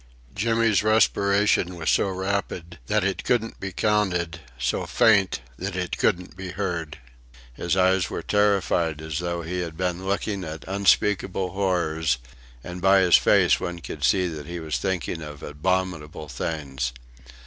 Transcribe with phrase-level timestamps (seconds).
[0.33, 6.35] Jimmy's respiration was so rapid that it couldn't be counted, so faint that it couldn't
[6.35, 6.97] be heard.
[7.53, 12.17] His eyes were terrified as though he had been looking at unspeakable horrors;
[12.63, 16.93] and by his face one could see that he was thinking of abominable things.